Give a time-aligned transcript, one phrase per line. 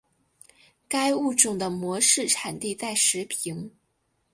[0.87, 3.69] 该物种的模式产地在石屏。